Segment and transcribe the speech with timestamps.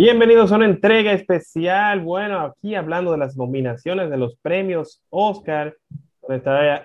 [0.00, 1.98] Bienvenidos a una entrega especial.
[1.98, 5.76] Bueno, aquí hablando de las nominaciones de los premios Oscar.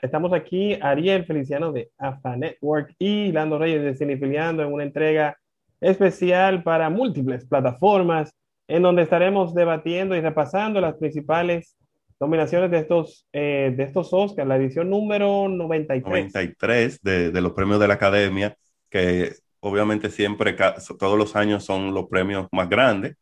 [0.01, 5.37] Estamos aquí, Ariel Feliciano de AFA Network y Lando Reyes de Cinefiliando en una entrega
[5.79, 8.33] especial para múltiples plataformas
[8.67, 11.77] en donde estaremos debatiendo y repasando las principales
[12.19, 16.03] nominaciones de estos, eh, de estos Oscars, la edición número 93.
[16.03, 18.57] 93 de, de los premios de la Academia,
[18.89, 19.33] que
[19.63, 20.55] obviamente siempre,
[20.99, 23.15] todos los años son los premios más grandes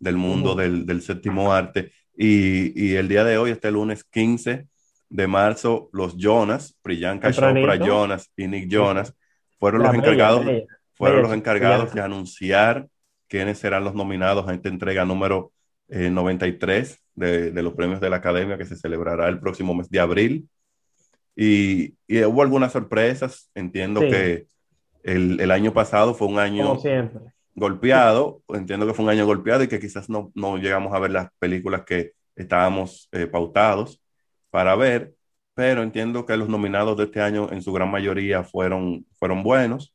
[0.00, 1.92] del mundo del, del, séptimo arte.
[2.16, 4.66] Y, y, el día de hoy, este lunes 15
[5.08, 9.14] de marzo, los Jonas, Priyanka Chopra Jonas y Nick Jonas,
[9.60, 10.44] fueron los encargados,
[10.94, 12.88] fueron los encargados de anunciar
[13.28, 15.52] quiénes serán los nominados a esta entrega número
[15.88, 19.88] 93 eh, de, de, los premios de la Academia que se celebrará el próximo mes
[19.88, 20.48] de abril.
[21.36, 24.46] Y, y hubo algunas sorpresas, entiendo que
[25.04, 26.76] el, el, año pasado fue un año
[27.54, 31.12] golpeado, entiendo que fue un año golpeado y que quizás no, no llegamos a ver
[31.12, 34.02] las películas que estábamos eh, pautados
[34.50, 35.14] para ver,
[35.54, 39.94] pero entiendo que los nominados de este año en su gran mayoría fueron, fueron buenos,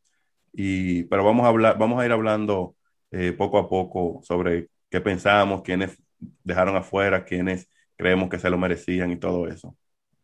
[0.53, 2.75] y, pero vamos a, hablar, vamos a ir hablando
[3.11, 6.01] eh, poco a poco sobre qué pensamos, quiénes
[6.43, 9.75] dejaron afuera, quiénes creemos que se lo merecían y todo eso.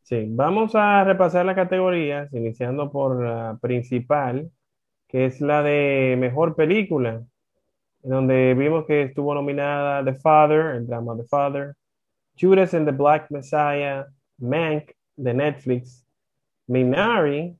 [0.04, 4.52] Sí, vamos a repasar las categorías, iniciando por la principal,
[5.08, 7.24] que es la de mejor película,
[8.02, 11.76] donde vimos que estuvo nominada The Father, el drama The Father,
[12.40, 14.06] Judas and the Black Messiah,
[14.40, 16.06] Mank de Netflix,
[16.68, 17.56] Minari,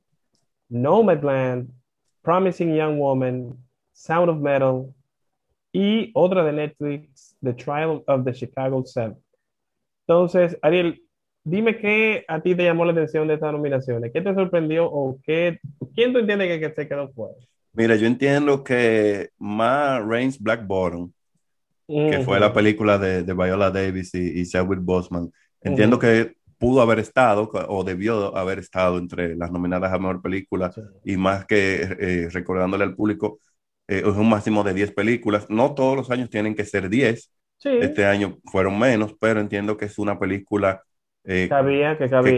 [0.70, 1.70] Nomadland,
[2.22, 3.56] Promising Young Woman,
[3.92, 4.92] Sound of Metal
[5.72, 9.16] y otra de Netflix, The Trial of the Chicago Seven.
[10.06, 11.00] Entonces, Ariel,
[11.46, 14.10] dime qué a ti te llamó la atención de estas nominaciones.
[14.12, 15.60] ¿Qué te sorprendió o qué,
[15.94, 17.36] quién tú entiendes que, se quedó fuera?
[17.72, 21.12] Mira, yo entiendo que Ma Rain's Black Bottom,
[21.86, 25.30] que fue la película de, de Viola Davis y, y Chadwick Boseman,
[25.62, 30.72] entiendo que pudo haber estado o debió haber estado entre las nominadas a mejor película
[31.04, 33.38] y más que eh, recordándole al público,
[33.86, 35.46] eh, es un máximo de 10 películas.
[35.48, 37.30] No todos los años tienen que ser 10.
[37.62, 40.82] Este año fueron menos, pero entiendo que es una película
[41.26, 41.48] eh, que,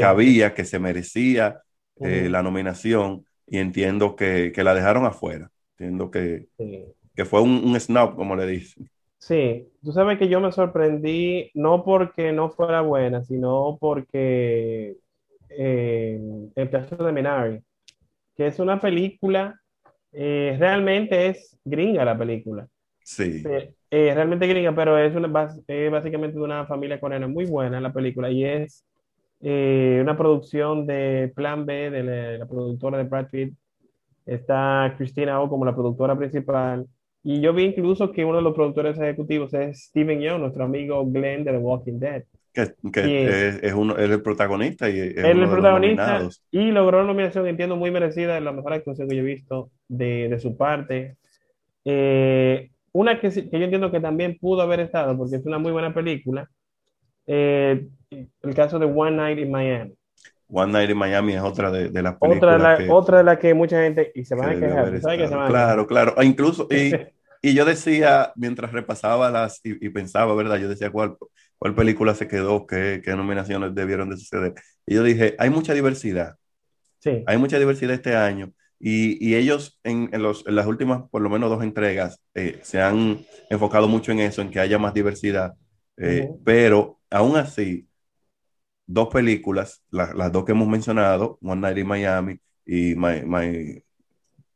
[0.00, 0.54] cabía.
[0.54, 1.60] que, se merecía
[2.00, 5.50] eh, la nominación y entiendo que, que, la dejaron afuera.
[5.76, 6.49] Entiendo que,
[7.15, 8.88] que fue un, un snob, como le dicen.
[9.19, 14.97] Sí, tú sabes que yo me sorprendí no porque no fuera buena, sino porque
[15.50, 16.21] eh,
[16.54, 17.60] el caso de Minari,
[18.34, 19.60] que es una película,
[20.12, 22.66] realmente es gringa la película.
[23.03, 23.43] Sí.
[23.47, 28.31] Eh, realmente gringa, pero es, una, básicamente de una familia coreana muy buena la película
[28.31, 28.84] y es
[29.41, 33.54] eh, una producción de Plan B de la, productora de Brad Pitt.
[34.27, 36.87] Está Christina O como la productora principal.
[37.22, 41.04] Y yo vi incluso que uno de los productores ejecutivos es Steven Young, nuestro amigo
[41.06, 42.25] Glenn de The Walking Dead.
[42.53, 47.47] Que, que es, uno, es el protagonista y es el protagonista y logró una nominación,
[47.47, 51.16] entiendo, muy merecida, la mejor actuación que yo he visto de, de su parte.
[51.84, 55.72] Eh, una que, que, yo entiendo que también pudo haber estado, porque es una muy
[55.72, 56.49] buena película,
[57.26, 59.94] eh, el caso de One Night in Miami.
[60.50, 62.37] One Night in Miami es otra de, de las películas.
[62.38, 65.48] Otra de, la, que, otra de la que mucha gente, y se van a quejar,
[65.48, 66.93] Claro, claro, e incluso, y,
[67.43, 70.56] y, yo decía, mientras repasaba las, y, y, pensaba, ¿verdad?
[70.56, 71.16] Yo decía, ¿cuál,
[71.59, 72.66] cuál película se quedó?
[72.66, 74.54] ¿Qué, ¿Qué nominaciones debieron de suceder?
[74.87, 76.37] Y yo dije, hay mucha diversidad.
[77.00, 77.22] Sí.
[77.27, 78.53] Hay mucha diversidad este año.
[78.81, 82.61] Y, y ellos en, en, los, en, las últimas, por lo menos dos entregas, eh,
[82.62, 85.55] se han enfocado mucho en eso, en que haya más diversidad.
[85.97, 86.41] Eh, uh -huh.
[86.44, 87.89] Pero aún así,
[88.87, 93.83] dos películas, la, las dos que hemos mencionado, One Night in Miami y My, My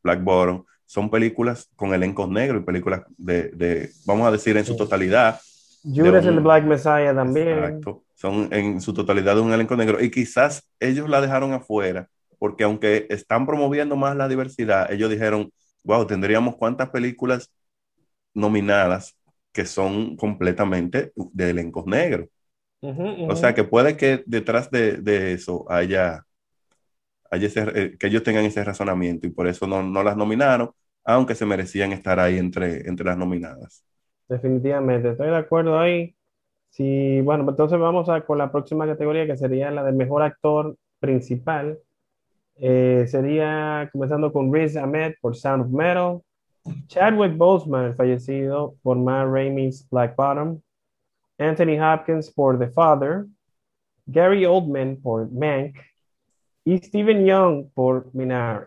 [0.03, 4.65] Black Bottom, son películas con elencos negros y películas de, de vamos a decir, en
[4.65, 5.41] su totalidad.
[5.83, 7.49] Judas and the Black Messiah también.
[7.49, 8.05] Exacto.
[8.15, 10.01] Son en su totalidad de un elenco negro.
[10.01, 12.09] Y quizás ellos la dejaron afuera
[12.43, 15.53] porque aunque están promoviendo más la diversidad, ellos dijeron,
[15.85, 17.53] wow, tendríamos cuántas películas
[18.35, 19.17] nominadas
[19.53, 22.29] que son completamente de elencos negros.
[22.81, 23.33] Uh -huh, uh -huh.
[23.33, 26.27] O sea, que puede que detrás de, de eso haya,
[27.31, 30.73] haya ese, eh, que ellos tengan ese razonamiento y por eso no, no, las nominaron,
[31.05, 33.85] aunque se merecían estar ahí entre, entre las nominadas.
[34.29, 36.17] Definitivamente, estoy de acuerdo ahí.
[36.71, 40.77] Sí, bueno, entonces vamos a con la próxima categoría que sería la del mejor actor
[40.99, 41.79] principal.
[42.57, 46.21] Eh, sería comenzando con Riz Ahmed por Sound of Metal,
[46.87, 50.61] Chadwick Boseman, fallecido por Ma Rainey's Black Bottom,
[51.39, 53.27] Anthony Hopkins por The Father,
[54.07, 55.77] Gary Oldman por Mank
[56.65, 58.67] y Stephen Young por Minari.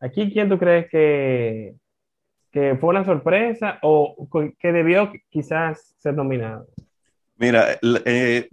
[0.00, 1.74] Aquí, ¿quién tú crees que,
[2.50, 6.66] que fue una sorpresa o que debió quizás ser nominado?
[7.36, 8.48] Mira, eh,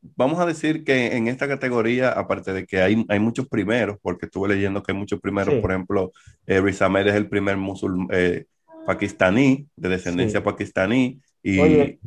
[0.00, 4.26] vamos a decir que en esta categoría, aparte de que hay, hay muchos primeros, porque
[4.26, 6.12] estuve leyendo que hay muchos primeros, por ejemplo,
[6.46, 8.44] eh, Riz Ahmed es el primer musulmán eh,
[8.86, 11.60] pakistaní, de descendencia pakistaní, y,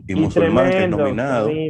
[0.07, 1.49] y, musulmán que es nominado.
[1.49, 1.69] Y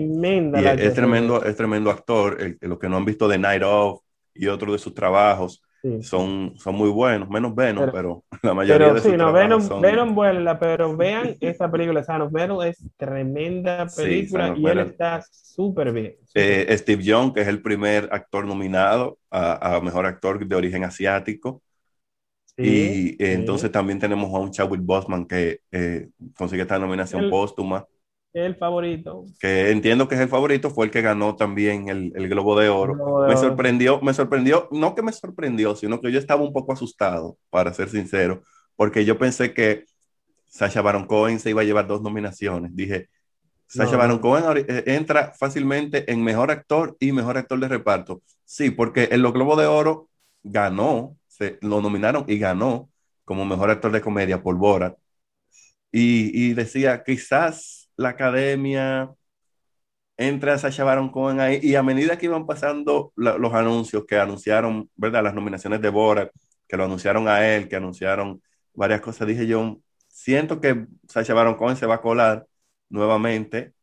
[0.79, 2.37] es, tremendo, es tremendo actor.
[2.61, 4.01] los que no han visto The Night Of
[4.33, 5.61] y otros de sus trabajos
[6.01, 9.81] son, son muy buenos, menos Venom, pero, la mayoría de sus no, Venom, son...
[9.81, 15.91] Venom vuela, pero vean esta película, of Metal es tremenda película y él está súper
[15.91, 16.15] bien.
[16.33, 20.83] Eh, Steve Young, que es el primer actor nominado a, a Mejor Actor de origen
[20.83, 21.61] asiático
[22.57, 27.85] y entonces también tenemos a un Chadwick Boseman que eh, consigue esta nominación póstuma.
[28.33, 29.25] El favorito.
[29.39, 32.69] Que entiendo que es el favorito, fue el que ganó también el, el Globo de
[32.69, 33.27] Oro.
[33.27, 37.37] me sorprendió, me sorprendió, no que me sorprendió, sino que yo estaba un poco asustado,
[37.49, 38.41] para ser sincero,
[38.75, 39.85] porque yo pensé que
[40.47, 42.75] Sacha Baron Cohen se iba a llevar dos nominaciones.
[42.75, 43.09] Dije,
[43.67, 48.21] Sacha Baron Cohen eh, entra fácilmente en Mejor Actor y Mejor Actor de Reparto.
[48.45, 50.09] Sí, porque en los Globos de Oro
[50.43, 51.17] ganó
[51.61, 52.89] lo nominaron y ganó
[53.25, 54.97] como mejor actor de comedia por Borat.
[55.91, 59.11] Y, decía, quizás la academia
[60.17, 64.19] entra a Sacha Baron Cohen ahí, y a medida que iban pasando los anuncios que
[64.19, 65.23] anunciaron, ¿verdad?
[65.23, 66.31] Las nominaciones de Borat,
[66.67, 68.41] que lo anunciaron a él, que anunciaron
[68.73, 72.45] varias cosas, dije yo, siento que Sacha Baron Cohen se va a colar
[72.89, 73.73] nuevamente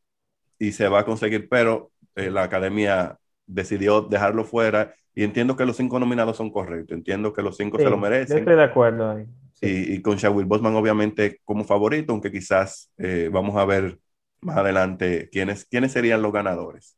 [0.58, 5.66] y se va a conseguir, pero eh, la academia decidió dejarlo fuera y entiendo que
[5.66, 8.38] los cinco nominados son correctos, entiendo que los cinco se lo merecen.
[8.38, 9.26] estoy de acuerdo ahí.
[9.60, 13.98] Y, con Shawil Bosman obviamente como favorito, aunque quizás eh, vamos a ver
[14.40, 16.96] más adelante quiénes, quiénes serían los ganadores.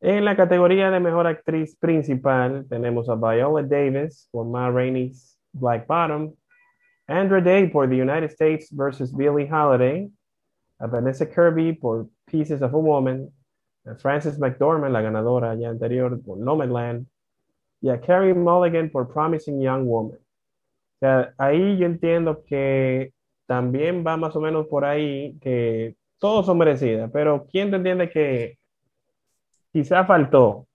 [0.00, 5.86] En la categoría de mejor actriz principal tenemos a Viola Davis por Ma Rainey's Black
[5.86, 6.34] Bottom,
[7.06, 10.10] Andra Day por The United States versus Billie Holiday,
[10.78, 13.30] a Vanessa Kirby por Pieces of a Woman,
[13.98, 17.06] Frances McDormand, la ganadora ya anterior por Nomadland,
[17.80, 20.18] y a Carrie Mulligan por Promising Young Woman.
[21.36, 23.12] Ahí yo entiendo que
[23.46, 28.08] también va más o menos por ahí que todos son merecidas, pero ¿quién te entiende
[28.08, 28.56] que
[29.72, 30.68] quizá faltó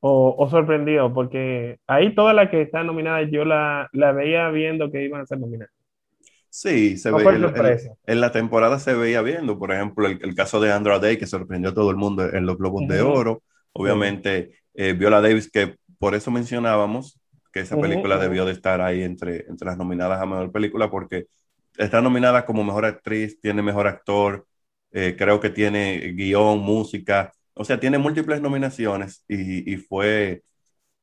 [0.00, 1.10] o, o, sorprendió?
[1.14, 5.26] Porque ahí todas las que están nominadas yo la, la veía viendo que iban a
[5.26, 5.72] ser nominadas.
[6.50, 7.24] Sí, se ve,
[8.06, 11.70] en, la temporada se veía viendo, por ejemplo, el, caso de Andra Day, que sorprendió
[11.70, 13.42] a todo el mundo en los Globos de Oro.
[13.72, 17.18] Obviamente, eh, Viola Davis, que por eso mencionábamos
[17.54, 21.24] que esa película debió de estar ahí entre, entre las nominadas a Mejor Película, porque
[21.78, 24.44] está nominada como Mejor Actriz, tiene Mejor Actor,
[24.92, 30.42] eh, creo que tiene guion, música, o sea, tiene múltiples nominaciones y, fue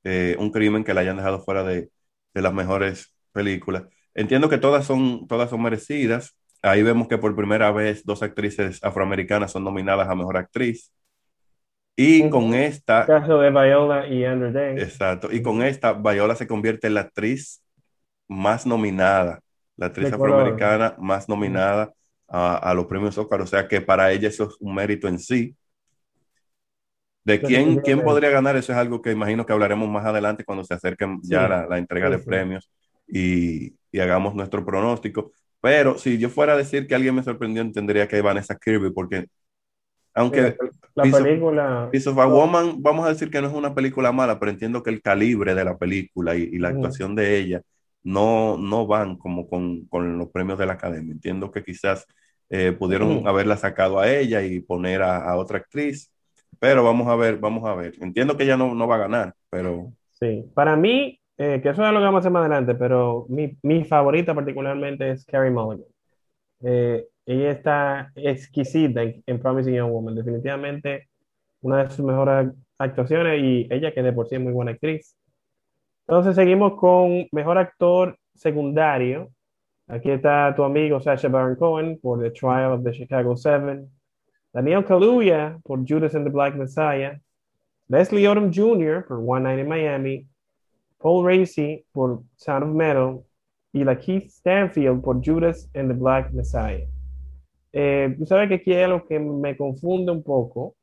[0.03, 1.89] eh, un crimen que la hayan dejado fuera de,
[2.33, 3.83] de las mejores películas.
[4.13, 6.37] Entiendo que todas son, todas son merecidas.
[6.61, 10.91] Ahí vemos que por primera vez dos actrices afroamericanas son nominadas a Mejor Actriz.
[11.97, 13.05] Y con esta...
[13.05, 14.77] caso de Viola y Andrew Day.
[14.79, 15.31] Exacto.
[15.31, 17.61] Y con esta, Viola se convierte en la actriz
[18.27, 19.41] más nominada,
[19.77, 21.93] la actriz afroamericana más nominada
[22.27, 23.41] a, los premios Oscar.
[23.41, 25.55] O sea que para ella eso es un mérito en sí.
[27.23, 28.55] ¿De quién, quién podría ganar?
[28.55, 31.77] Eso es algo que imagino que hablaremos más adelante cuando se acerquen ya la, la,
[31.79, 32.69] entrega de premios.
[33.07, 35.31] Y, y hagamos nuestro pronóstico.
[35.61, 39.25] Pero si yo fuera a decir que alguien me sorprendió, entendería que Vanessa Kirby, porque
[40.15, 40.55] aunque
[40.95, 44.39] la película Piece of a Woman, vamos a decir que no es una película mala,
[44.39, 47.61] pero entiendo que el calibre de la película y, la actuación de ella
[48.05, 51.11] no, no van como con, con, los premios de la academia.
[51.11, 52.07] Entiendo que quizás
[52.49, 56.09] eh, pudieron haberla sacado a ella y poner a, a, otra actriz,
[56.59, 57.95] pero vamos a ver, vamos a ver.
[57.99, 59.91] Entiendo que ella no, no va a ganar, pero...
[60.13, 63.25] Sí, para mí eh, que eso es lo que vamos a hacer más adelante, pero
[63.29, 65.87] mi, mi favorita particularmente es Carrie Mulligan.
[66.61, 71.09] Eh, ella está exquisita en, Promising Young Woman, definitivamente
[71.61, 75.15] una de sus mejores actuaciones y ella que de por sí es muy buena actriz.
[76.07, 79.31] Entonces seguimos con mejor actor secundario.
[79.87, 83.89] Aquí está tu amigo Sacha Baron Cohen por The Trial of the Chicago Seven.
[84.53, 87.19] Daniel Kaluuya por Judas and the Black Messiah.
[87.87, 89.05] Leslie Odom Jr.
[89.07, 90.27] por One Night in Miami.
[90.99, 93.23] Paul Racy por Sound of Metal
[93.73, 96.87] y la Keith Stanfield por Judas and the Black Messiah.
[97.73, 100.75] Eh, tú sabes que aquí hay algo que me confunde un poco,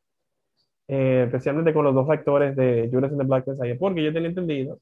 [0.88, 4.28] eh, especialmente con los dos actores de Judas and the Black Messiah, porque yo tenía
[4.28, 4.78] entendido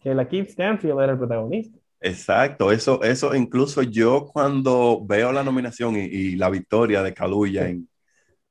[0.00, 1.78] que la Keith Stanfield era el protagonista.
[2.00, 7.88] Exacto, eso, eso incluso yo cuando veo la nominación y, la victoria de Kaluuya en,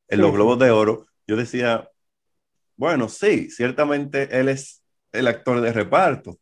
[0.10, 1.90] en los Globos de Oro, yo decía,
[2.76, 6.38] bueno, sí, ciertamente él es el actor de reparto.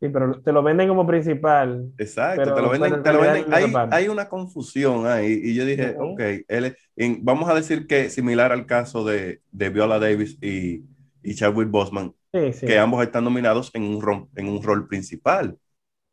[0.00, 1.90] Sí, pero te lo venden como principal.
[1.98, 3.52] Exacto, te lo venden, te lo venden.
[3.52, 3.96] Hay, una parte.
[3.96, 8.10] hay una confusión ahí y yo dije, ok, él es- en- vamos a decir que
[8.10, 10.84] similar al caso de, de Viola Davis y,
[11.22, 12.66] y Chadwick Boseman, Sí, sí.
[12.66, 15.58] que ambos están nominados en un, rol, en un rol principal,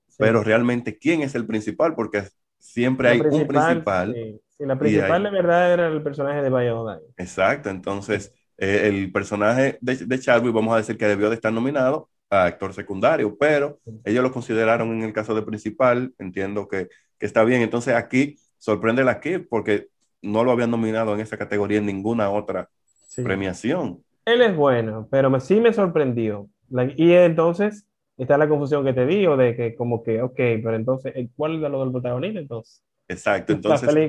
[0.07, 0.23] sí.
[0.23, 1.95] pero realmente, ¿quién es el principal?
[1.95, 2.23] Porque
[2.59, 4.13] siempre La hay un principal.
[4.13, 7.09] Sí, sí, la principal hay- de verdad era el personaje de Viola Davis.
[7.17, 11.51] Exacto, entonces eh, el personaje de, de Chadwick, vamos a decir que debió de estar
[11.53, 16.87] nominado a actor secundario, pero ellos lo consideraron en el caso de principal, entiendo que,
[17.19, 17.61] que está bien.
[17.61, 19.89] Entonces aquí sorprende la Kid porque
[20.21, 22.69] no lo habían nominado en esa categoría en ninguna otra
[23.07, 23.21] Sí.
[23.21, 24.03] premiación.
[24.25, 26.49] Él es bueno, pero me- sí me sorprendió.
[26.69, 27.87] La- y entonces
[28.17, 31.55] está la confusión que te digo de que como que, ok, pero entonces, eh, ¿cuál
[31.63, 32.83] es lo del protagonista entonces?
[33.07, 33.99] Exacto, entonces,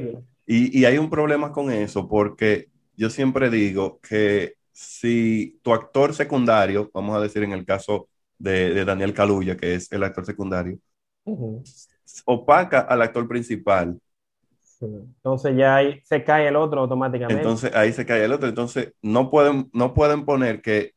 [0.46, 6.14] y, y hay un problema con eso porque yo siempre digo que si tu actor
[6.14, 10.26] secundario, vamos a decir en el caso de, de Daniel Kaluuya, que es el actor
[10.26, 10.78] secundario,
[12.26, 13.98] opaca al actor principal.
[14.86, 17.58] Entonces ya ahí se cae el otro automáticamente.
[17.60, 18.48] entonces ahí se cae el otro.
[18.48, 20.92] Entonces no pueden, no pueden poner que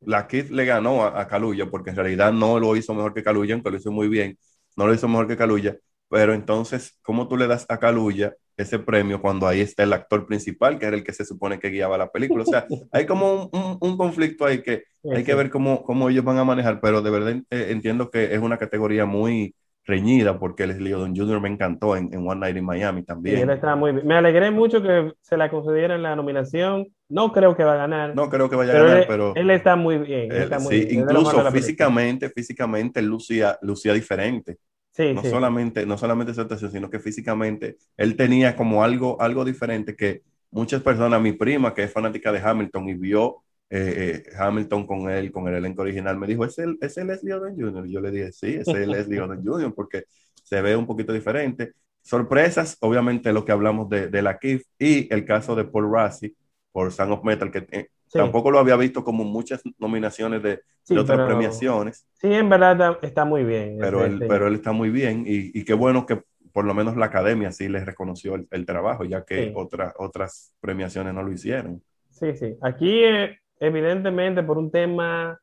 [0.00, 3.22] la Kid le ganó a, a Kaluuya, porque en realidad no lo hizo mejor que
[3.24, 4.38] Kaluuya, aunque lo hizo muy bien,
[4.76, 5.76] no lo hizo mejor que Kaluuya,
[6.08, 10.26] pero entonces, ¿cómo tú le das a Kaluuya ese premio cuando ahí está el actor
[10.26, 12.44] principal, que era el que se supone que guiaba la película?
[12.44, 16.08] O sea, hay como un, un- un conflicto ahí que hay que ver cómo, cómo
[16.10, 19.54] ellos van a manejar, pero de verdad eh, entiendo que es una categoría muy
[19.86, 21.40] reñida, porque Leslie Odom Jr.
[21.40, 23.38] me encantó en, en One Night in Miami Sí, también.
[23.38, 24.06] él está muy bien.
[24.06, 26.88] Me alegré mucho que se la concedieran la nominación.
[27.08, 29.32] No creo que va a ganar, No creo que vaya a ganar, él, pero...
[29.36, 30.30] él está muy bien.
[30.32, 31.00] él Él, está muy sí, bien.
[31.00, 34.56] Incluso físicamente, físicamente lucía, lucía diferente.
[34.92, 35.28] Sí, No sí.
[35.30, 40.22] solamente, no solamente su actuación, sino que físicamente él tenía como algo, algo diferente que
[40.50, 45.10] muchas personas, mi prima que es fanática de Hamilton y vio eh, eh, Hamilton con
[45.10, 47.86] él, con el elenco original, me dijo, ¿es el, es el Leslie Odom Jr.?
[47.86, 49.74] Y yo le dije, sí, es el Leslie Odom Jr.
[49.74, 50.04] porque
[50.42, 51.72] se ve un poquito diferente.
[52.02, 56.34] Sorpresas, obviamente lo que hablamos de, de la KIF y el caso de Paul Rassi
[56.70, 58.18] por Sound of Metal, que eh, Sí.
[58.20, 62.48] tampoco lo había visto como muchas nominaciones de, Sí, de otras pero- premiaciones, Sí, en
[62.48, 63.78] verdad está, muy bien.
[63.80, 64.26] pero Este, él, sí.
[64.28, 67.50] pero él está muy bien y, y qué bueno que por lo menos la academia
[67.50, 69.52] sí les reconoció el, el trabajo, ya que Sí.
[69.56, 71.82] otras otras premiaciones no lo hicieron.
[72.10, 72.56] Sí, sí.
[72.62, 75.38] Aquí, eh, evidentemente, por un tema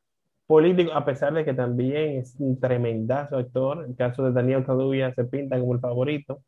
[0.46, 5.12] político, a pesar de que también es un tremendazo actor, el caso de Daniel Kaluuya
[5.14, 6.40] se pinta como el favorito.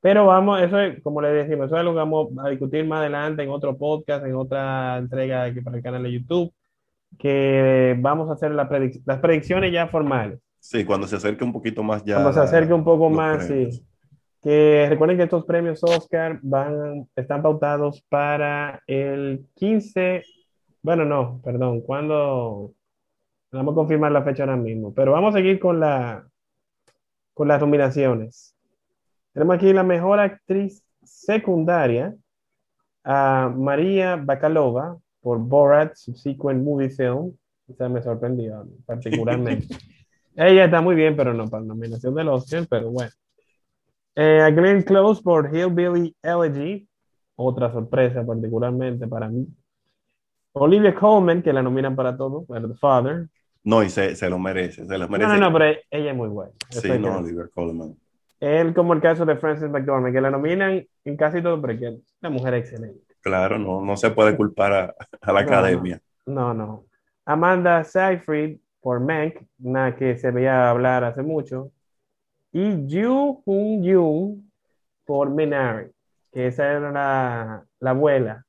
[0.00, 3.00] Pero vamos, eso es, como le decimos, eso es algo que vamos a discutir más
[3.00, 6.52] adelante en otro podcast, en otra entrega aquí para el canal de YouTube,
[7.18, 10.40] que vamos a hacer la predic- las predicciones ya formales.
[10.58, 12.16] Sí, cuando se acerque un poquito más ya.
[12.16, 13.76] Cuando se acerque un poco más, premios.
[13.76, 13.86] sí.
[14.42, 20.22] Que recuerden que estos premios Oscar van, están pautados para el 15,
[20.84, 22.74] bueno, no, perdón, cuando,
[23.50, 26.28] vamos a confirmar la fecha ahora mismo, pero vamos a seguir con la,
[27.32, 28.54] con las nominaciones.
[29.32, 32.14] Tenemos aquí la mejor actriz secundaria,
[33.02, 37.34] a María Bakalova, por Borat Subsequent Movie Film.
[37.66, 39.66] Esa me sorprendió particularmente.
[40.36, 43.10] Ella está muy bien, pero no para la nominación del Oscar, pero bueno.
[44.16, 46.86] Eh, a Glenn Close por Hillbilly Elegy,
[47.36, 49.48] otra sorpresa particularmente para mí.
[50.54, 53.28] Olivia Colman, que la nominan para todo, The Father.
[53.64, 55.32] No, y se, se lo merece, se lo No, merece.
[55.34, 56.52] no, no, pero ella es muy buena.
[56.70, 57.18] Sí, no.
[57.18, 57.96] Oliver Coleman.
[58.40, 61.88] Él, como el caso de Frances McDormand, que la nominan en casi todo, pero que
[61.88, 63.00] es una mujer excelente.
[63.22, 66.00] Claro, no, no se puede culpar a, a la No, academia.
[66.26, 66.84] No, no.
[67.24, 71.72] Amanda Seyfried por Mank, una que se veía hablar hace mucho.
[72.52, 74.52] Y Yoo Hoon Yoon
[75.04, 75.90] por Minari,
[76.32, 78.44] que esa era la, la abuela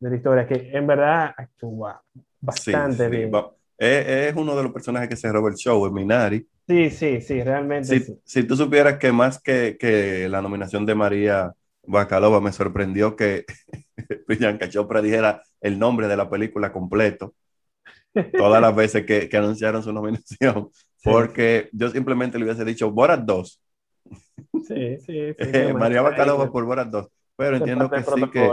[0.00, 2.02] de la historia, que en verdad actúa
[2.48, 3.32] Sí, bastante sí, bien.
[3.32, 6.46] va- Es, es uno de los personajes que se roba el show, el Minari.
[6.66, 8.18] Sí, sí, sí, realmente Si, sí.
[8.24, 11.52] si tú supieras que más que, que la nominación de María
[11.86, 13.44] Bacalova me sorprendió que
[14.26, 17.34] Priyanka Chopra dijera el nombre de la película completo
[18.36, 20.70] todas las veces que, que anunciaron su nominación,
[21.02, 23.60] porque yo simplemente le hubiese dicho Borat 2,
[24.66, 25.44] Sí, sí, sí.
[25.52, 27.08] eh, María Bacalova por Borat 2,
[27.40, 28.50] pero entiendo que sí, que,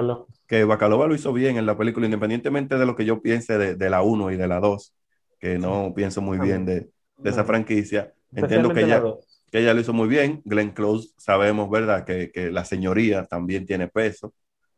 [0.47, 3.75] que Bacalova lo hizo bien en la película, independientemente de lo que yo piense de,
[3.75, 4.95] de la 1 y de la 2,
[5.39, 8.13] que no pienso muy bien de, de esa franquicia.
[8.33, 9.03] Entiendo que ella,
[9.51, 10.41] que ella lo hizo muy bien.
[10.45, 12.05] Glenn Close, sabemos, ¿verdad?
[12.05, 14.33] Que, que la señoría también tiene peso,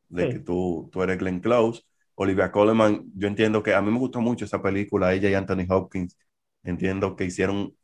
[0.08, 0.30] de Sí.
[0.30, 1.84] que tú, tú eres Glenn Close.
[2.16, 5.66] Olivia Colman, yo entiendo que a mí me gustó mucho esa película, ella y Anthony
[5.70, 6.18] Hopkins.
[6.64, 7.76] Entiendo que hicieron,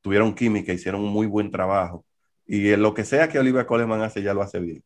[0.00, 2.04] tuvieron química, hicieron un muy buen trabajo.
[2.46, 4.82] Y en lo que sea que Olivia Colman hace, ya lo hace bien.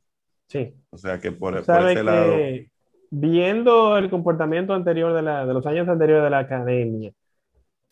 [0.48, 0.74] Sí.
[0.90, 2.70] O sea que por, por ese lado, que
[3.10, 7.12] viendo el comportamiento anterior de, la, de los años anteriores de la academia,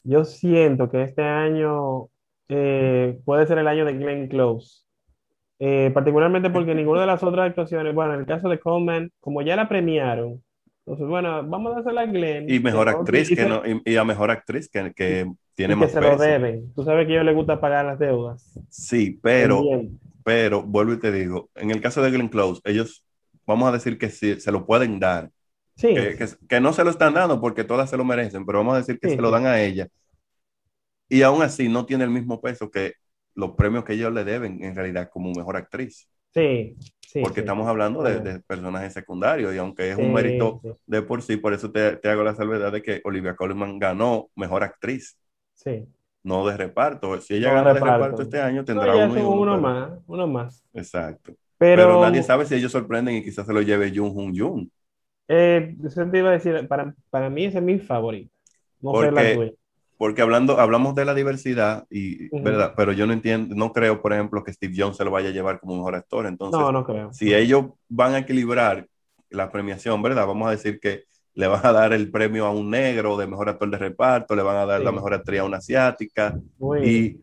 [0.02, 2.06] yo siento que este año
[2.48, 4.84] eh, puede ser el año de Glenn Close.
[5.62, 9.42] Eh, particularmente porque ninguna de las otras actuaciones, bueno, en el caso de Coleman, como
[9.42, 10.42] ya la premiaron,
[10.86, 12.48] entonces, bueno, vamos a dársela a Glenn.
[12.50, 15.74] Y mejor que- actriz que se- no, y, y a mejor actriz que, que tiene
[15.74, 16.72] y que más se lo deben.
[16.74, 18.58] Tú sabes que a ellos les gusta pagar las deudas.
[18.70, 19.96] Sí, pero, Pendiente.
[20.30, 23.04] Pero vuelvo y te digo, en el caso de Glenn Close, ellos,
[23.44, 25.28] vamos a decir que sí, se lo pueden dar,
[25.76, 28.58] Sí, que, que, que no se lo están dando porque todas se lo merecen, pero
[28.58, 29.88] vamos a decir que Sí, se lo dan a ella.
[31.08, 32.94] Y aún así no tiene el mismo peso que
[33.34, 37.20] los premios que ellos le deben en realidad como mejor actriz, sí, sí.
[37.20, 37.40] porque sí.
[37.40, 41.54] estamos hablando de, de personajes secundarios y aunque es un mérito de por sí, por
[41.54, 45.16] eso te, te hago la salvedad de que Olivia Colman ganó mejor actriz,
[45.54, 45.86] sí.
[46.22, 47.20] No de reparto.
[47.20, 47.96] Si ella No gana de reparto.
[48.04, 50.64] reparto este año, No, tendrá ya uno y uno, uno pero- más, uno más.
[50.72, 51.32] Exacto.
[51.58, 54.68] Pero, Pero nadie sabe si ellos sorprenden y quizás se lo lleve Jung Hoon Jung.
[55.28, 58.32] eh, eso te iba a decir, para, para mí ese es mi favorito.
[58.80, 59.52] No sé la Porque- tuya.
[59.98, 62.34] Porque hablando, hablamos de la diversidad y.
[62.42, 62.72] ¿verdad?
[62.74, 65.32] Pero yo no entiendo, no creo, por ejemplo, que Steve Jones se lo vaya a
[65.32, 66.24] llevar como mejor actor.
[66.24, 67.12] Entonces, No, no creo.
[67.12, 68.86] si ellos van a equilibrar
[69.28, 70.26] la premiación, ¿verdad?
[70.26, 71.04] Vamos a decir que
[71.40, 74.42] le van a dar el premio a un negro de mejor actor de reparto, le
[74.44, 74.84] van a dar Sí.
[74.84, 76.38] la mejor actriz a una asiática
[76.78, 77.16] y,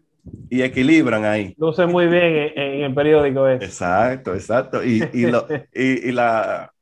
[0.49, 1.57] y equilibran ahí.
[1.57, 3.65] Luce muy bien en, en el periódico ese.
[3.65, 4.83] Exacto, exacto.
[4.83, 6.73] Y, y, lo- y- y la-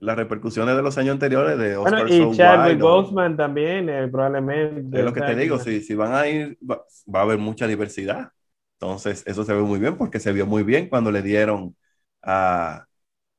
[0.00, 4.08] las repercusiones de los años anteriores de Oscar Bueno, y So Chadwick Boseman también, eh,
[4.08, 4.98] probablemente.
[4.98, 7.66] Es lo que te digo, si, si van a ir, va, va a haber mucha
[7.66, 8.30] diversidad.
[8.78, 11.76] Entonces, eso se ve muy bien porque se vio muy bien cuando le dieron
[12.22, 12.86] a,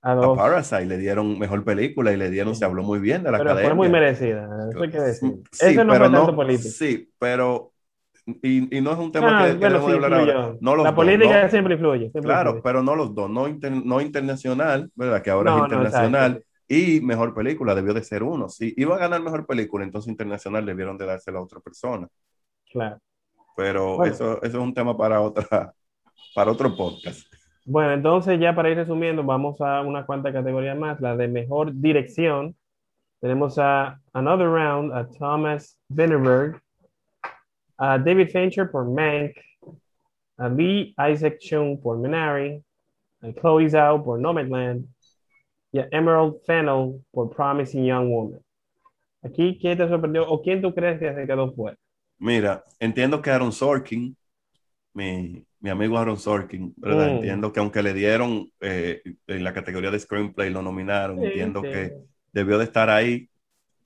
[0.06, 0.36] a a.
[0.36, 2.60] Parasite, le dieron mejor película y le dieron, Sí.
[2.60, 3.76] se habló muy bien de la Pero fue academia.
[3.76, 5.34] muy merecida, eso hay que decir.
[5.52, 6.70] Sí, Ese no pero fue tanto no, político.
[6.70, 7.72] sí, pero,
[8.42, 10.56] y, y no es un tema Ah, que, que bueno, debemos sí, hablar ahora.
[10.60, 11.50] No los La dos, política no.
[11.50, 12.00] siempre influye.
[12.12, 12.64] siempre Claro, influye.
[12.64, 15.22] pero no los dos, no, inter- no internacional, ¿verdad?
[15.22, 16.44] Que ahora No, es internacional.
[16.68, 18.50] y mejor película, debió de ser uno.
[18.50, 22.08] Si iba a ganar mejor película, entonces internacional debieron de dársela a otra persona.
[22.72, 23.00] Claro.
[23.56, 24.14] Pero Bueno.
[24.14, 25.74] eso, eso es un tema para otra,
[26.34, 27.32] para otro podcast.
[27.68, 31.74] Bueno, entonces ya para ir resumiendo, vamos a una cuanta categoría más, la de mejor
[31.74, 32.56] dirección.
[33.20, 36.62] Tenemos a Another Round, a Thomas Vinterberg,
[37.78, 39.36] a David Fincher por Mank,
[40.38, 42.64] a Lee Isaac Chung por Minari,
[43.22, 44.86] a Chloe Zhao por Nomadland
[45.72, 48.40] y a Emerald Fennell por Promising Young Woman.
[49.24, 51.76] Aquí, ¿quién te sorprendió o quién tú crees que se quedó fuera?
[52.20, 54.16] Mira, entiendo que Aaron Sorkin,
[54.94, 57.08] mi, mi amigo Aaron Sorkin, ¿verdad?
[57.08, 57.10] Mm.
[57.10, 61.62] Entiendo que aunque le dieron eh, en la categoría de screenplay, lo nominaron, Sí, entiendo
[61.62, 61.68] sí.
[61.68, 61.94] que
[62.32, 63.30] debió de estar ahí.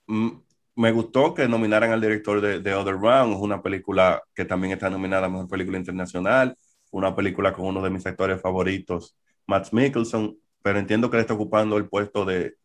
[0.07, 0.29] Mm,
[0.75, 4.73] me gustó que nominaran al director de, de Other Round, es una película que también
[4.73, 6.57] está nominada a Mejor Película Internacional,
[6.91, 11.33] una película con uno de mis actores favoritos, Matt Mikkelsen, pero entiendo que le está
[11.35, 12.55] ocupando el puesto de,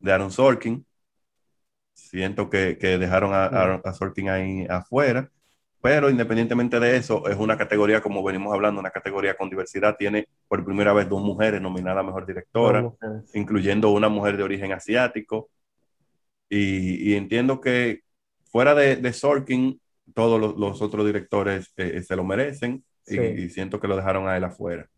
[0.00, 0.86] de Aaron Sorkin.
[1.92, 5.30] Siento que, que dejaron a, a- a Sorkin ahí afuera,
[5.84, 9.96] pero independientemente de eso, es una categoría, como venimos hablando, una categoría con diversidad.
[9.98, 12.88] Tiene por primera vez dos mujeres nominadas a Mejor Directora
[13.34, 15.50] incluyendo una mujer de origen asiático.
[16.48, 18.00] Y, y entiendo que
[18.50, 19.78] fuera de, de Sorkin,
[20.14, 24.26] todos los, los otros directores eh, se lo merecen y, y siento que lo dejaron
[24.26, 24.88] a él afuera.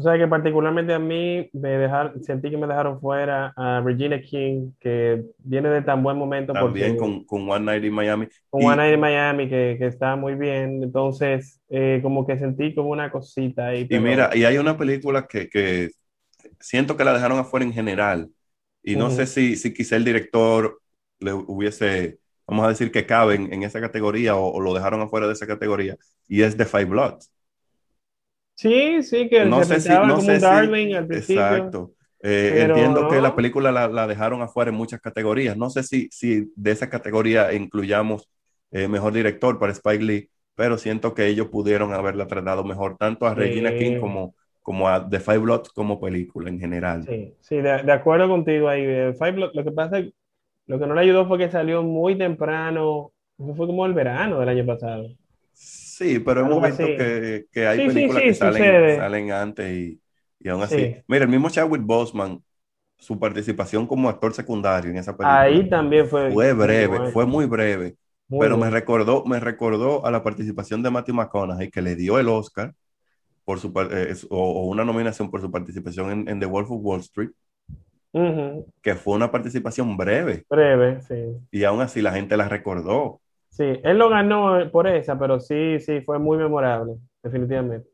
[0.00, 4.18] Tú sabes que particularmente a mí me dejaron, sentí que me dejaron fuera a Regina
[4.22, 8.26] King, que viene de tan buen momento También su- con, con One Night in Miami.
[8.48, 10.82] con Y- One Night in Miami, que, que está muy bien.
[10.82, 13.82] Entonces, eh, como que sentí como una cosita ahí.
[13.82, 15.90] Y pero- mira, y hay una película que, que
[16.60, 18.30] siento que la dejaron afuera en general.
[18.82, 19.16] Y no Ujú.
[19.16, 20.80] sé si, si quizá el director
[21.18, 25.26] le hubiese, vamos a decir que caben en esa categoría o, o lo dejaron afuera
[25.26, 25.96] de esa categoría.
[26.26, 27.30] Y es The Five Bloods.
[28.62, 31.42] Sí, sí, que No se sé si, no como sé un si- darling al principio.
[31.42, 31.94] exacto.
[32.22, 35.56] Eh, Pero entiendo que la película la, la dejaron afuera en muchas categorías.
[35.56, 38.28] No sé si, si de esa categoría incluyamos
[38.70, 43.26] eh, mejor director para Spike Lee, pero siento que ellos pudieron haberla tratado mejor, tanto
[43.26, 43.40] a Sí.
[43.40, 47.02] Regina King como, como a The Five Bloods como película en general.
[47.06, 48.82] Sí, sí, de, de acuerdo contigo ahí.
[48.84, 50.12] eh, Five lo que pasa es
[50.66, 53.12] lo que no le ayudó fue que salió muy temprano.
[53.38, 55.08] Fue como el verano del año pasado.
[56.00, 60.02] Sí, pero hemos visto que, que hay Sí, películas sí, que salen, salen antes y,
[60.38, 60.76] y aún así.
[60.76, 60.96] Sí.
[61.06, 62.42] Mira, el mismo Chadwick Boseman,
[62.98, 66.30] su participación como actor secundario en esa película Ahí también fue.
[66.32, 67.96] fue breve, fue muy breve.
[68.28, 72.18] muy pero me recordó, me recordó a la participación de Matthew McConaughey que le dio
[72.18, 72.74] el Oscar
[73.44, 76.80] por su, eh, o, o una nominación por su participación en, en The Wolf of
[76.82, 77.30] Wall Street,
[78.82, 81.14] que fue una participación breve Breve, sí.
[81.50, 83.19] y aún así la gente la recordó.
[83.50, 87.88] Sí, él lo ganó por esa, pero sí, sí, fue muy memorable, definitivamente.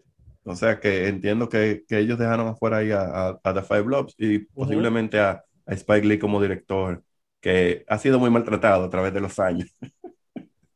[0.44, 3.82] O sea que entiendo que, que ellos dejaron afuera ahí a, a- a The Five
[3.82, 7.02] Bloods y posiblemente a, a Spike Lee como director,
[7.40, 9.68] que ha sido muy maltratado a través de los años.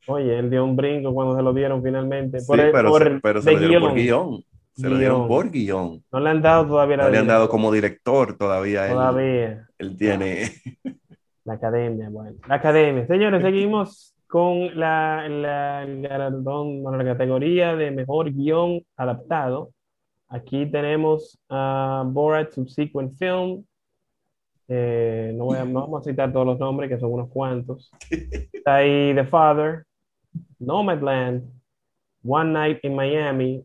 [0.07, 2.41] Oye, él dio un brinco cuando se lo dieron finalmente.
[2.41, 4.31] Sí, Por el- pero, por se, pero se lo dieron por guion.
[4.31, 4.45] guion.
[4.73, 6.05] Se lo dieron por guion.
[6.11, 8.87] No le han dado todavía la No le han dado como director todavía.
[8.87, 9.69] Él, Todavía.
[9.79, 10.51] él tiene.
[11.45, 12.37] La academia, bueno.
[12.49, 13.07] La academia.
[13.07, 19.73] Señores, seguimos con la, la, galardón, bueno, la categoría de mejor guion adaptado.
[20.29, 23.65] Aquí tenemos a Borat Subsequent Film.
[24.69, 27.91] Eh, no, voy a- no vamos a citar todos los nombres, que son unos cuantos.
[28.53, 29.85] Está ahí The Father,
[30.61, 31.51] Nomadland,
[32.25, 33.65] One Night in Miami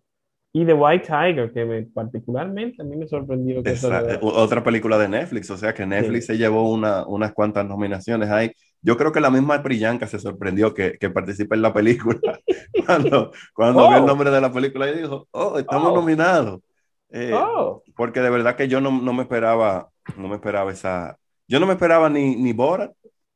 [0.58, 4.98] y The White Tiger, que me- particularmente a mí me sorprendió que Esa- otra película
[4.98, 8.52] de Netflix, o sea que Netflix se llevó una, unas cuantas nominaciones ahí.
[8.82, 12.20] Yo creo que la misma Priyanka se sorprendió que, que participe en la película
[12.86, 13.90] cuando, cuando Oh.
[13.90, 15.96] vio el nombre de la película y dijo, oh, estamos Oh.
[15.96, 16.62] nominados.
[17.10, 21.18] Eh, Oh, Porque de verdad que yo no, no me esperaba, no me esperaba esa,
[21.50, 22.94] yo no me esperaba ni, ni Borat,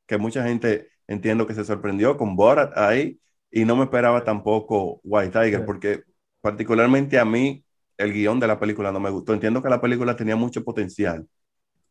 [0.07, 3.19] que mucha gente entiendo que se sorprendió con Borat ahí,
[3.51, 5.65] y no me esperaba tampoco White Tiger, Sí.
[5.65, 6.03] porque
[6.41, 7.63] particularmente a mí
[7.97, 9.33] el guion de la película no me gustó.
[9.33, 11.27] Entiendo que la película tenía mucho potencial,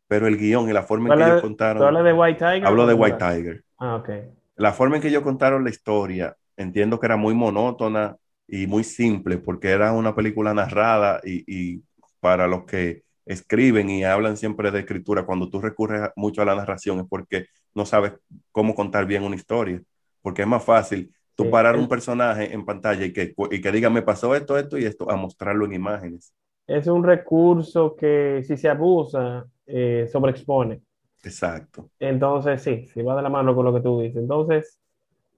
[0.08, 1.38] pero el guion y la forma en ¿Tú que ellos
[1.76, 2.62] ¿tú contaron, hablas de White Tiger?
[2.62, 3.18] hablo de White?
[3.18, 4.08] Tiger, Ah, ok.
[4.56, 8.84] la forma en que ellos contaron la historia, entiendo que era muy monótona y muy
[8.84, 11.44] simple, porque era una película narrada y,
[11.76, 11.82] y
[12.20, 16.54] para los que escriben y hablan siempre de escritura, cuando tú recurres mucho a la
[16.56, 18.14] narración es porque no sabes
[18.50, 19.80] cómo contar bien una historia,
[20.22, 23.90] porque es más fácil tú parar un personaje en pantalla y que, y que diga,
[23.90, 26.34] me pasó esto, esto y esto, a mostrarlo en imágenes.
[26.66, 30.80] Es un recurso que si se abusa, eh, sobreexpone.
[31.22, 31.88] Exacto.
[32.00, 34.16] Entonces, sí, sí va de la mano con lo que tú dices.
[34.22, 34.78] Entonces,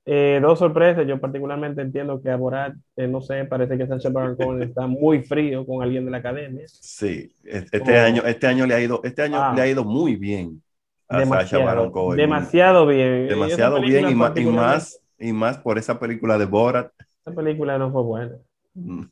[0.06, 1.06] eh, dos sorpresas.
[1.06, 4.86] Yo particularmente entiendo que a Borat, eh, no sé, parece que Sacha Baron Cohen está
[4.86, 6.64] muy frío con alguien de la academia.
[6.66, 9.52] Sí, es- este año, este año le ha ido, este año Ah.
[9.54, 10.62] le ha ido muy bien
[11.08, 12.16] a Sacha Baron Cohen.
[12.16, 13.28] demasiado bien.
[13.28, 16.92] demasiado bien y y más y más por esa película de Borat.
[17.24, 18.36] Esa película no fue buena.
[18.74, 19.02] Mm,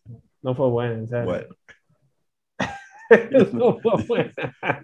[0.42, 1.26] No fue buena, en serio.
[1.26, 1.46] Bueno,
[3.52, 4.32] No fue buena.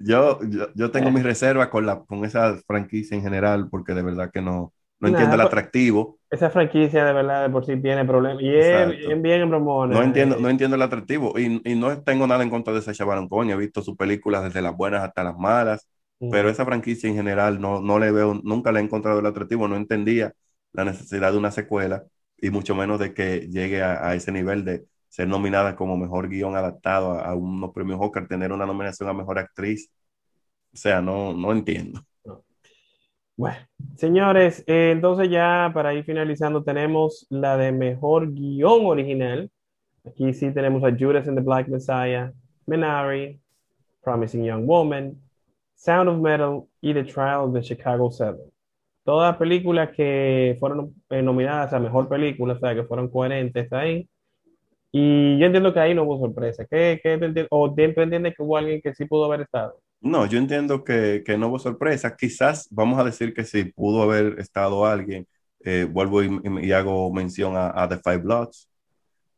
[0.01, 4.03] yo, yo, yo tengo mis reservas con la con esa franquicia en general porque de
[4.03, 6.19] verdad que no, no entiendo el atractivo.
[6.31, 8.43] Esa franquicia de verdad de por sí tiene problemas.
[8.43, 9.95] Y es es bien en bromona.
[9.95, 13.05] No entiendo, no entiendo el atractivo y, y no tengo nada en contra de Sacha
[13.05, 13.51] Baron Cohen.
[13.51, 15.87] He visto sus películas desde las buenas hasta las malas,
[16.21, 16.31] Mm.
[16.31, 19.67] pero esa franquicia en general no, no le veo, nunca le he encontrado el atractivo.
[19.67, 20.33] No entendía
[20.75, 22.05] la necesidad de una secuela
[22.37, 26.57] y mucho menos de que llegue a, ese nivel de ser nominada como mejor guion
[26.57, 29.91] adaptado a, a unos premios Oscar, tener una nominación a mejor actriz.
[30.73, 32.03] O sea, no, no entiendo.
[33.37, 33.57] Bueno,
[33.97, 39.51] señores, eh, entonces ya para ir finalizando tenemos la de mejor guion original.
[40.05, 42.33] Aquí sí tenemos a Judas and the Black Messiah,
[42.67, 43.41] Minari,
[44.03, 45.21] Promising Young Woman,
[45.75, 48.54] Sound of Metal y The Trial of the Chicago Seven.
[49.05, 54.09] Todas películas que fueron eh, nominadas a mejor película, o sea, que fueron coherentes ahí.
[54.93, 56.67] Y yo entiendo que ahí no hubo sorpresa.
[56.71, 59.77] ¿Qué, qué te o tú entiendes que hubo alguien que sí pudo haber estado?
[60.01, 62.17] No, yo entiendo que, que no hubo sorpresa.
[62.17, 65.27] Quizás vamos a decir que sí, pudo haber estado alguien.
[65.65, 66.31] Eh, vuelvo y,
[66.63, 68.69] y hago mención a, a The Five Bloods.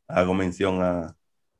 [0.08, 1.14] Hago mención a,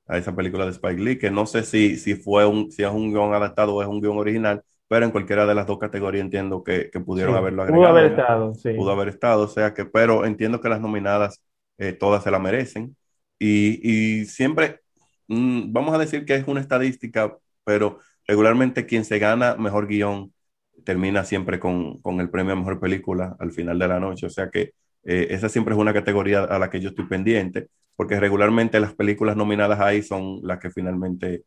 [0.07, 2.91] a esa película de Spike Lee, que no sé si, si, fue un, si es
[2.91, 6.25] un guion adaptado o es un guion original, pero en cualquiera de las dos categorías
[6.25, 7.89] entiendo que, que pudieron Sí, haberlo pudo agregado.
[7.89, 8.13] haber ¿verdad?
[8.13, 8.71] estado, sí.
[8.75, 11.43] pudo haber estado, o sea que, pero entiendo que las nominadas
[11.79, 12.97] eh, todas se la merecen
[13.39, 14.81] y, y siempre,
[15.29, 20.33] mm, vamos a decir que es una estadística, pero regularmente quien se gana mejor guion
[20.85, 24.31] termina siempre con, con el premio a mejor película al final de la noche, o
[24.31, 24.73] sea que
[25.05, 28.95] eh, esa siempre es una categoría a la que yo estoy pendiente, porque regularmente las
[28.95, 31.45] películas nominadas ahí son las que finalmente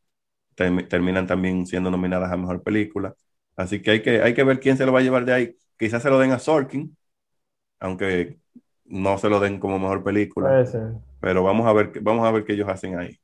[0.59, 3.15] term- terminan también siendo nominadas a mejor película.
[3.57, 5.57] Así que hay que, hay que ver quién se lo va a llevar de ahí.
[5.77, 6.97] Quizás se lo den a Sorkin,
[7.79, 8.39] aunque
[8.85, 10.59] no se lo den como mejor película,
[11.21, 13.19] pero vamos a ver, qué- vamos a ver qué ellos hacen ahí.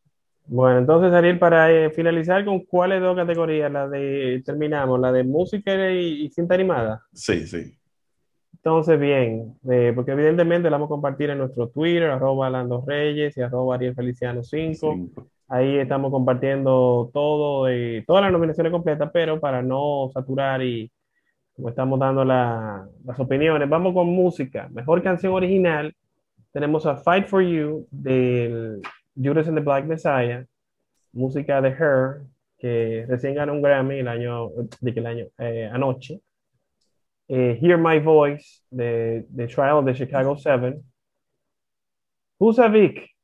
[0.48, 5.24] Bueno, entonces Ariel, para eh, finalizar con cuáles dos categorías, la de, terminamos, la de
[5.24, 7.04] música y, y cinta animada.
[7.14, 7.80] Sí, sí.
[8.54, 13.38] Entonces, bien, eh, porque evidentemente la vamos a compartir en nuestro Twitter, arroba Lando Reyes
[13.38, 15.04] y arroba Ariel Feliciano 5.
[15.48, 20.92] Ahí estamos compartiendo todo, eh, todas las nominaciones completas, pero para no saturar y
[21.56, 24.68] como estamos dando la- las opiniones, vamos con música.
[24.72, 25.94] Mejor canción original,
[26.52, 28.82] tenemos a Fight for You del
[29.16, 30.46] Judas and the Black Messiah,
[31.14, 32.22] música de Her,
[32.58, 34.50] que recién ganó un Grammy el año,
[34.82, 36.22] de que año, eh, anoche.
[37.28, 40.84] Eh, Hear My Voice de The Trial of the Chicago Seven.
[42.40, 43.15] Husavik,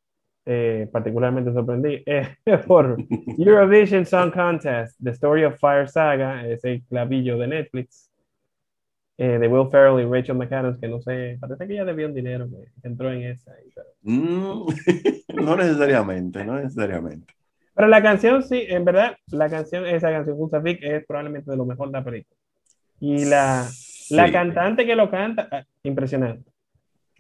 [0.46, 2.36] eh, particularmente sorprendí, eh,
[2.68, 2.98] por
[3.38, 8.08] Eurovision Song Contest, The Story of Fire Saga, ese clavillo de Netflix.
[9.18, 12.14] eh, de Will Ferrell y Rachel McAdams, que no sé, parece que ya debió un
[12.16, 13.52] dinero que entró en esa.
[14.02, 14.66] Mm,
[15.36, 17.32] no necesariamente, no necesariamente.
[17.76, 21.66] Pero la canción, sí, en verdad, la canción, esa canción, Justa es probablemente de lo
[21.66, 22.36] mejor de la película.
[23.00, 23.68] Y la,
[24.10, 26.52] la cantante que lo canta, ah, impresionante.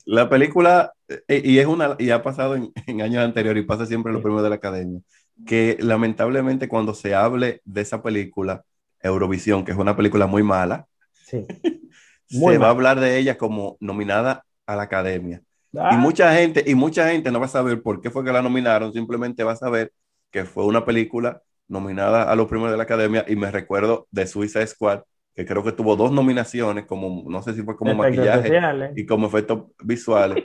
[0.05, 0.93] La película,
[1.27, 4.23] eh, y es una, y ha pasado en, años anteriores y pasa siempre en los
[4.23, 5.01] premios de la academia,
[5.45, 8.63] que lamentablemente cuando se hable de esa película,
[9.01, 10.87] Eurovisión, que es una película muy mala,
[12.27, 15.41] se va a hablar de ella como nominada a la academia.
[15.73, 15.97] Y ah.
[15.97, 18.93] mucha gente, y mucha gente no va a saber por qué fue que la nominaron,
[18.93, 19.93] simplemente va a saber
[20.29, 24.27] que fue una película nominada a los premios de la academia y me recuerdo de
[24.27, 25.03] Suiza Squad,
[25.41, 28.61] que creo que tuvo dos nominaciones, como no sé si fue como maquillaje
[28.95, 30.43] y como efectos visuales,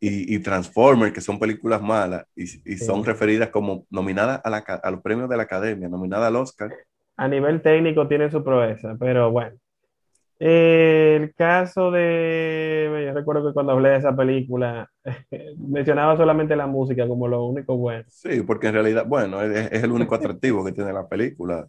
[0.00, 4.90] y, y Transformers, que son películas malas y, son referidas como nominadas a, la, a
[4.90, 6.72] los premios de la academia, nominadas al Oscar.
[7.16, 9.56] A nivel técnico tiene su proeza, pero bueno.
[10.40, 14.90] el caso de, yo recuerdo que cuando hablé de esa película,
[15.56, 18.04] mencionaba solamente la música como lo único bueno.
[18.08, 21.68] Sí, porque en realidad, bueno, es, es el único atractivo que tiene la película.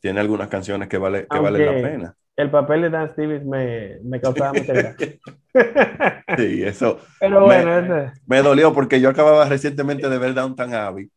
[0.00, 2.16] Tiene algunas canciones que, vale, que valen la pena.
[2.36, 5.14] El papel de Dan Stevens me, me causaba mucha gracia.
[6.36, 6.98] sí, eso.
[7.20, 11.08] Pero bueno, me, dolió porque yo acababa recientemente de ver Downtown Abbey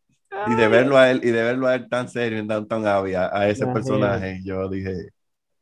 [0.47, 3.15] y de verlo a él y de verlo a él tan serio en Downtown Abbey
[3.15, 5.09] a, ese personaje yo dije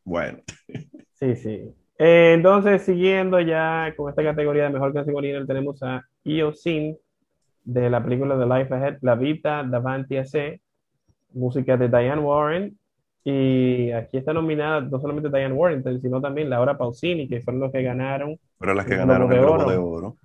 [0.03, 0.39] bueno
[1.13, 6.03] sí sí eh, entonces siguiendo ya con esta categoría de mejor canción original tenemos a
[6.25, 6.97] Io Sin
[7.63, 10.61] de la película The Life Ahead La Vita Davanti a sé
[11.35, 12.77] música de Diane Warren.
[13.23, 17.71] Y aquí está nominada no solamente Diane Warren, sino también Laura Pausini, que fueron los
[17.71, 18.37] que ganaron.
[18.57, 20.15] Fueron las que ganaron el Globo de Oro.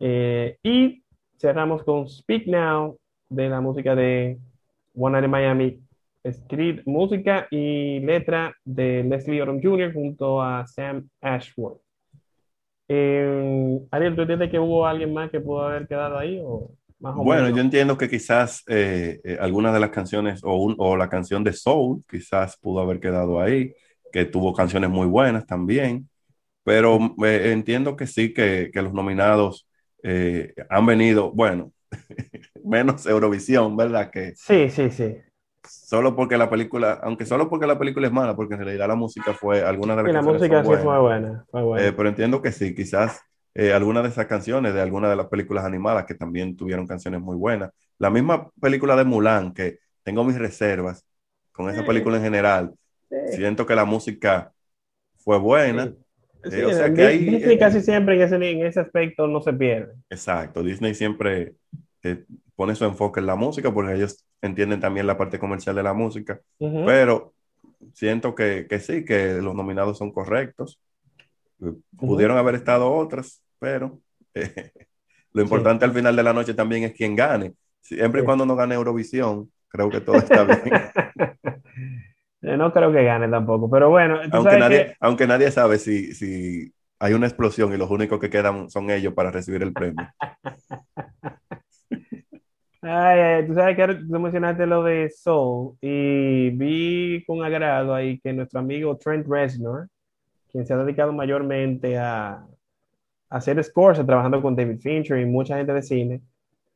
[0.00, 1.02] Eh, y
[1.38, 4.38] cerramos con Speak Now, de la música de
[4.96, 5.80] One Night in Miami.
[6.24, 9.92] Escrita, música y letra de Leslie Odom Jr.
[9.92, 11.80] junto a Sam Ashworth.
[12.88, 16.40] Eh, Ariel, ¿tú entiendes que hubo alguien más que pudo haber quedado ahí?
[16.42, 16.70] O?
[16.98, 21.44] Bueno, yo entiendo que quizás eh, eh, algunas de las canciones o, o, la canción
[21.44, 23.72] de Soul quizás pudo haber quedado ahí,
[24.12, 26.08] que tuvo canciones muy buenas también,
[26.64, 29.66] pero eh, entiendo que sí, que, que los nominados
[30.70, 31.72] han venido, bueno,
[32.64, 34.10] menos Eurovisión, ¿verdad?
[34.10, 35.16] Que sí, sí, sí.
[35.64, 38.94] Solo porque la película, aunque solo porque la película es mala, porque en realidad la
[38.94, 41.44] música fue, alguna de las la música sí fue buena.
[41.50, 41.96] Fue buena.
[41.96, 43.20] pero entiendo que sí, quizás
[43.54, 47.20] eh, algunas de esas canciones de algunas de las películas animadas que también tuvieron canciones
[47.20, 47.70] muy buenas.
[47.98, 51.04] La misma película de Mulan, que tengo mis reservas
[51.52, 52.74] con esa película en general,
[53.30, 54.52] siento que la música
[55.16, 55.92] fue buena.
[56.44, 59.52] Eh, o sea que Disney eh, casi siempre en ese, en ese aspecto no se
[59.52, 59.94] pierde.
[60.08, 61.54] Exacto, Disney siempre
[62.54, 65.94] pone su enfoque en la música porque ellos entienden también la parte comercial de la
[65.94, 67.34] música, pero
[67.92, 70.80] siento que, que, sí, que los nominados son correctos.
[71.96, 73.98] Pudieron haber estado otras, pero
[74.34, 74.72] eh,
[75.32, 77.54] lo importante al final de la noche también es quien gane.
[77.80, 80.60] Siempre y cuando no gane Eurovisión, creo que todo está bien.
[82.58, 84.20] no creo que gane tampoco, pero bueno.
[84.32, 88.68] Aunque nadie, aunque nadie sabe si, si hay una explosión y los únicos que quedan
[88.70, 90.06] son ellos para recibir el premio.
[92.80, 98.32] Ay, tú sabes que tú mencionaste lo de Soul y vi con agrado ahí que
[98.32, 99.88] nuestro amigo Trent Reznor,
[100.50, 102.46] quien se ha dedicado mayormente a,
[103.30, 106.22] hacer scores, trabajando con David Fincher y mucha gente de cine,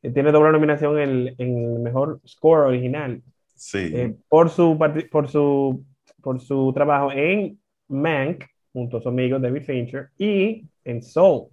[0.01, 3.21] eh, tiene doble nominación en, el mejor score original.
[3.55, 3.91] Sí.
[3.93, 4.77] Eh, por, su,
[5.11, 5.83] por, su,
[6.21, 11.49] por su trabajo en Mank, junto a su amigo David Fincher, y en Soul.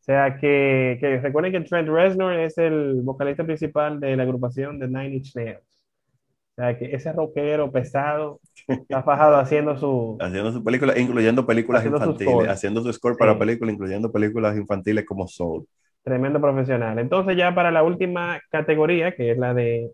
[0.00, 4.78] O sea que, que recuerden que Trent Reznor es el vocalista principal de la agrupación
[4.78, 5.60] de Nine Inch Nails.
[5.60, 10.16] O sea, que ese rockero pesado está fajado haciendo su...
[10.20, 15.26] Haciendo su película, incluyendo películas infantiles, haciendo su score para películas, incluyendo películas infantiles como
[15.26, 15.66] Soul.
[16.02, 16.98] Tremendo profesional.
[16.98, 19.90] Entonces ya para la última categoría, que es la de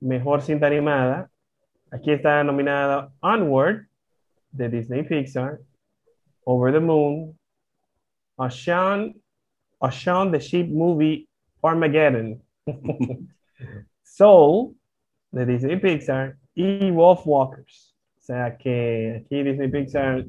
[0.00, 1.30] mejor cinta animada,
[1.90, 3.86] aquí está nominada Onward,
[4.50, 5.58] de Disney Pixar,
[6.44, 7.36] Over the Moon,
[8.38, 9.20] A Shaun,
[9.80, 11.28] A Shaun the Sheep Movie,
[11.62, 12.40] Armageddon,
[14.02, 14.74] Soul,
[15.34, 17.93] de Disney Pixar y Wolf Walkers.
[18.24, 20.24] O sea que aquí Disney Pixar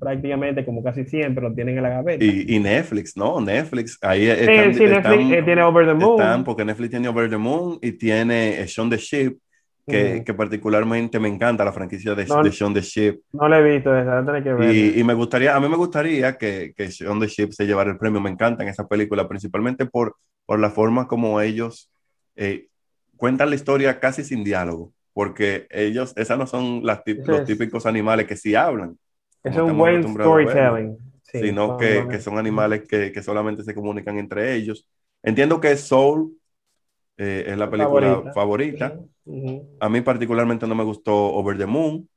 [0.00, 2.24] prácticamente como casi siempre lo tienen en la gaveta.
[2.24, 3.38] Y, Netflix, ¿no?
[3.38, 6.42] Netflix, ahí están, sí, Netflix eh, tiene Over the Moon.
[6.42, 9.36] porque Netflix tiene Over the Moon y tiene Shaun the Sheep,
[9.86, 13.20] que, que, particularmente me encanta la franquicia de, no, de Shaun the Sheep.
[13.34, 14.74] No la he visto, esa, tener que ver.
[14.74, 17.90] Y, y, me gustaría, a mí me gustaría que, que Shaun the Sheep se llevara
[17.90, 21.92] el premio, me encanta en esa película, principalmente por, por la forma como ellos
[22.36, 22.68] eh,
[23.18, 28.26] cuentan la historia casi sin diálogo, porque ellos, esas no son las los típicos animales
[28.26, 28.98] que sí hablan.
[29.42, 30.96] Es un buen storytelling.
[31.22, 34.88] sino que, que, son animales que, que, solamente se comunican entre ellos.
[35.22, 36.36] Entiendo que Soul
[37.16, 38.98] eh, es la película favorita.
[39.80, 42.08] A mí particularmente no me gustó Over the Moon.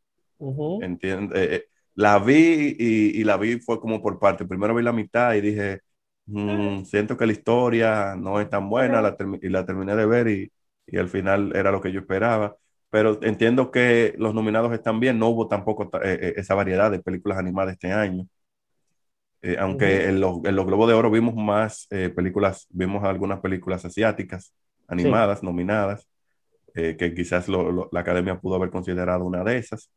[0.82, 4.46] Eh, eh, la vi y, y, la vi fue como por parte.
[4.46, 5.82] Primero vi la mitad y dije,
[6.26, 10.28] mm, siento que la historia no es tan buena la y la terminé de ver
[10.28, 10.52] y,
[10.88, 12.56] y, al final era lo que yo esperaba.
[12.96, 15.20] Pero entiendo que los nominados están bien.
[15.20, 18.26] No hubo tampoco esa variedad de películas animadas este año.
[19.60, 24.54] aunque en, los, en, los, Globos de Oro vimos más películas, vimos algunas películas asiáticas
[24.88, 26.08] animadas, nominadas,
[26.74, 29.92] eh, que quizás la academia pudo haber considerado una de esas.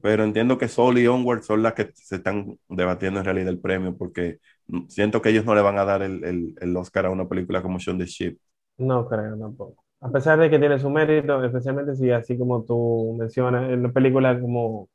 [0.00, 3.58] Pero entiendo que Soul y Onward son las que se están debatiendo en realidad el
[3.58, 4.38] premio, porque
[4.86, 7.80] siento que ellos no le van a dar el, el, Oscar a una película como
[7.80, 8.38] Shaun the Sheep.
[8.78, 9.83] No creo tampoco.
[10.04, 13.90] A pesar de que tiene su mérito, especialmente si así como tú mencionas, en una
[13.90, 14.90] película como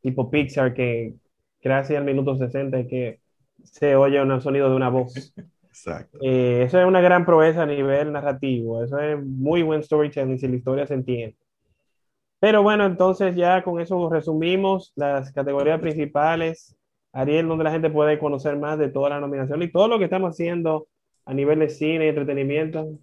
[0.00, 1.16] tipo Pixar, que
[1.62, 3.20] casi al minuto 60 es que
[3.62, 5.34] se oye un sonido de una voz.
[5.68, 6.18] Exacto.
[6.22, 8.82] Eh, eso es una gran proeza a nivel narrativo.
[8.82, 11.36] Eso es muy buen storytelling si la historia se entiende.
[12.40, 16.74] Pero bueno, entonces ya con eso resumimos las categorías principales.
[17.12, 20.04] Ariel, donde la gente puede conocer más de toda la nominación y todo lo que
[20.04, 20.88] estamos haciendo
[21.26, 22.98] a nivel de cine y entretenimiento.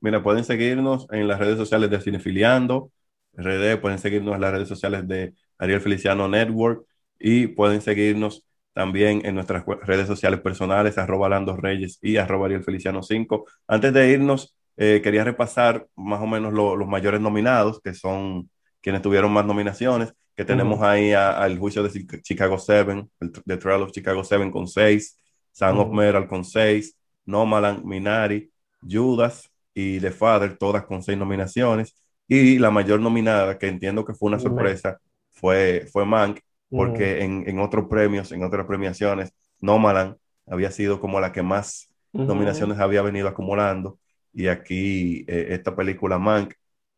[0.00, 2.92] Mira, pueden seguirnos en las redes sociales de Cinefiliando,
[3.34, 6.86] RD, pueden seguirnos en las redes sociales de Ariel Feliciano Network
[7.18, 12.62] y pueden seguirnos también en nuestras redes sociales personales, arroba Lando Reyes y arroba Ariel
[12.62, 13.46] Feliciano 5.
[13.66, 18.50] Antes de irnos, eh, quería repasar más o menos los mayores nominados, que son
[18.82, 23.08] quienes tuvieron más nominaciones, que tenemos ahí al juicio de Chicago 7,
[23.46, 25.18] The Trial of Chicago 7 con 6,
[25.52, 28.50] Sound of Metal con 6, Nomaland, Minari,
[28.82, 31.94] Judas y The Father, todas con 6 nominaciones.
[32.26, 34.98] Y la mayor nominada, que entiendo que fue una sorpresa,
[35.30, 41.20] fue, fue Mank, porque en, en, otros premios, en otras premiaciones, Nomaland había sido como
[41.20, 43.98] la que más nominaciones había venido acumulando.
[44.32, 46.54] Y aquí eh, esta película Mank,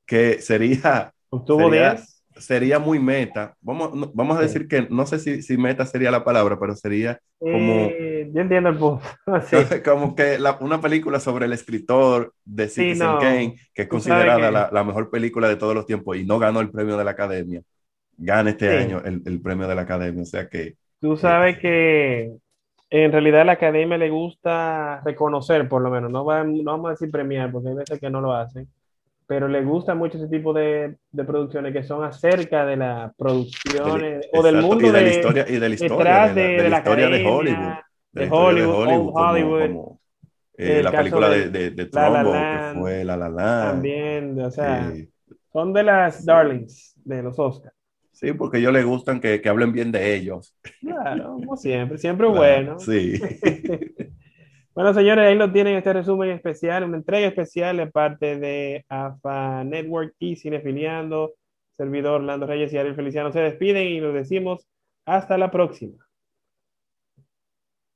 [0.07, 1.13] que sería...
[1.73, 1.97] sería,
[2.39, 3.55] sería, muy meta.
[3.61, 7.19] Vamos, vamos a decir que no sé si, si, meta sería la palabra, pero sería
[7.39, 7.87] como...
[7.91, 9.05] Eh, yo entiendo el punto.
[9.85, 14.85] Como que una película sobre el escritor de Citizen Kane, que es considerada la, la
[14.85, 17.63] mejor película de todos los tiempos y no ganó el premio de la Academia
[18.19, 20.23] gana este año el, premio de la academia.
[20.23, 20.75] O sea que.
[21.01, 22.33] Tú sabes que
[22.91, 26.11] en realidad a la academia le gusta reconocer, por lo menos.
[26.11, 28.69] No, vamos a decir premiar, porque hay veces que no lo hacen.
[29.29, 34.43] Pero le gusta mucho ese tipo de, producciones que son acerca de las producciones o
[34.43, 37.75] del mundo de, la historia y de la historia de, la, historia de Hollywood.
[38.11, 39.99] De, Hollywood, Hollywood,
[40.57, 43.71] eh, la película de, de, de Trumbo, que fue La La Land.
[43.73, 45.11] También, o sea, eh,
[45.53, 47.77] son de las darlings de los Oscars.
[48.13, 50.57] Sí, porque ellos les gustan que, que, hablen bien de ellos.
[50.81, 52.79] Claro, como siempre, siempre bueno.
[52.79, 53.21] Sí.
[54.79, 59.65] bueno, señores, ahí lo tienen este resumen especial, una entrega especial de parte de AFA
[59.65, 61.33] Network y Cinefiliando.
[61.77, 64.69] Servidor Lando Reyes y Ariel Feliciano se despiden y nos decimos
[65.05, 66.08] hasta la próxima.